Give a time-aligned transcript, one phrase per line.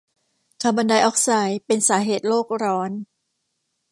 [0.61, 2.91] คาร์บอนไดออกไซด์เป็นสาเหตุโลกร้อน